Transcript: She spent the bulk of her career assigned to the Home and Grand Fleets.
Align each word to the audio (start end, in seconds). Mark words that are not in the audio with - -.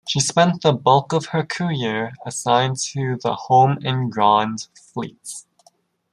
She 0.09 0.19
spent 0.19 0.63
the 0.63 0.73
bulk 0.73 1.13
of 1.13 1.27
her 1.27 1.43
career 1.43 2.13
assigned 2.25 2.77
to 2.85 3.19
the 3.21 3.35
Home 3.35 3.77
and 3.85 4.11
Grand 4.11 4.67
Fleets. 4.73 5.45